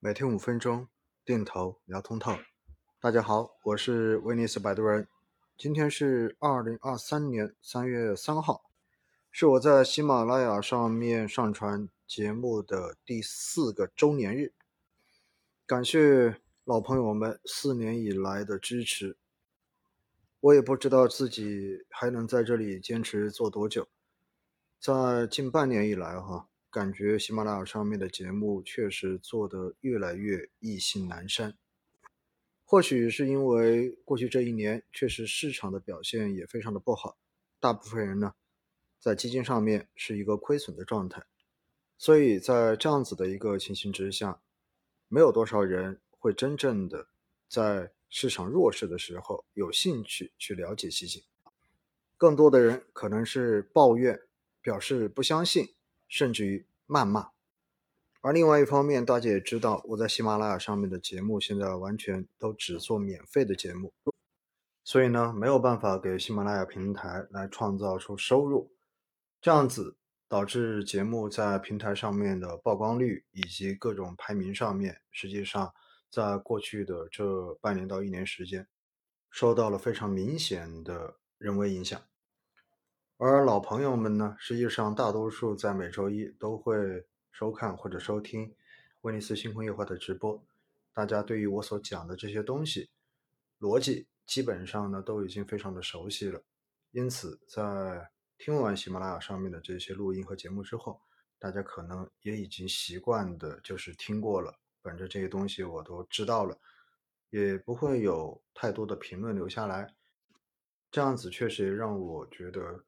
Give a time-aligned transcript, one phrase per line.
[0.00, 0.86] 每天五分钟，
[1.24, 2.30] 定投聊通透。
[3.00, 5.08] 大家好，我是威尼斯摆渡人。
[5.56, 8.70] 今天是二零二三年三月三号，
[9.32, 14.52] 是我在喜马拉雅上面上传节目的第四个周年日。
[15.66, 19.16] 感谢老朋友们四年以来的支持。
[20.38, 23.88] 我也不知道自己还能在这里坚持做多久。
[24.78, 26.46] 在近半年以来，哈。
[26.70, 31.56] 感觉喜马拉雅上面的节目确实做得越来越意兴阑珊，
[32.62, 37.16] 或许是因为过去这一年确实市场的表现也非常的不好，
[37.58, 38.34] 大部分人呢
[39.00, 41.24] 在基金上面是一个亏损的状态，
[41.96, 44.42] 所以在这样子的一个情形之下，
[45.08, 47.08] 没有多少人会真正的
[47.48, 51.22] 在市场弱势的时候有兴趣去了解基金，
[52.18, 54.20] 更多的人可能是抱怨，
[54.60, 55.66] 表示不相信。
[56.10, 57.28] 甚至于谩骂，
[58.22, 63.92] 而另外一方面，大家也知道，我在喜马拉雅上面的节目现在完全都只做免费的节目，
[64.84, 68.72] 所以呢，没有办法给喜马拉雅平台来创造出收入，
[69.42, 75.74] 这样子导致节目在平台上面的曝光率以及各种排名上面，实际上
[76.10, 78.66] 在过去的这半年到一年时间，
[79.30, 82.00] 受到了非常明显的人为影响。
[83.20, 88.54] 而老朋友们呢，实际上大多数在每周一都会收看或者收听
[89.00, 90.40] 威尼斯星空夜话的直播。
[90.92, 92.88] 大家对于我所讲的这些东西
[93.58, 96.40] 逻辑，基本上呢都已经非常的熟悉了。
[96.92, 101.00] 因此，在听完喜马拉雅上面的这些录音和节目之后，
[101.40, 106.56] 大家可能也已经习惯的就是听过了，反正这些东西我都知道了，
[107.30, 109.92] 也不会有太多的评论留下来。
[110.88, 112.84] 这样子确实也让我觉得。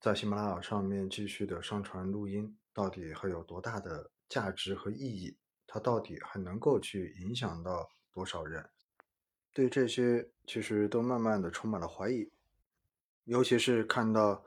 [0.00, 5.36] 在喜马拉雅上面继续的上传录音，到底还有多大的价值和意义？
[5.66, 8.70] 它到底还能够去影响到多少人？
[9.52, 12.30] 对这些其实都慢慢的充满了怀疑，
[13.24, 14.44] 尤其是看到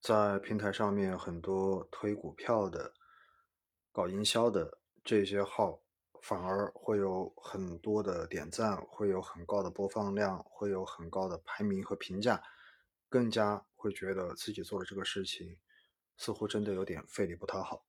[0.00, 2.92] 在平台上面很多推股票的、
[3.90, 5.80] 搞营销的这些号，
[6.20, 12.40] 反而会有很多的点赞，会有很高的播放量，会有很高的排名和评价，
[13.12, 13.66] 更加。
[13.82, 15.58] 会觉得自己做的这个事情
[16.16, 17.84] 似乎真的有点费力不讨好，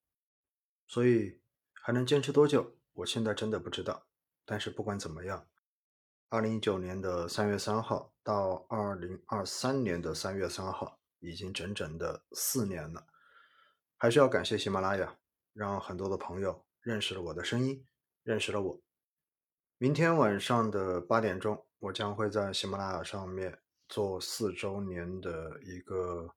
[0.87, 1.39] 所以
[1.71, 4.07] 还能坚持多久，我现在真的不知道。
[4.43, 5.47] 但是不管怎么样，
[6.29, 13.05] 二零一九年的三月三号到二零二三年的三月三号，已经整整的四年了。
[13.95, 15.19] 还是要感谢喜马拉雅，
[15.53, 17.85] 让很多的朋友认识了我的声音，
[18.23, 18.81] 认识了我。
[19.77, 23.59] 明天晚上的八点钟，我将会在喜马拉雅上面。
[23.89, 26.33] 做四周年的一个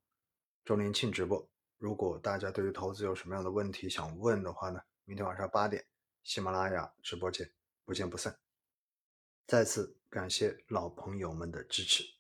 [0.65, 1.49] 周年庆直播，
[1.79, 5.85] 如果大家对于投资有什么样的问题想问的话呢，明天晚上八点，
[6.23, 7.51] 喜马拉雅直播间
[7.85, 8.37] 不见不散。
[9.47, 12.16] 再次感谢老朋友们的支持。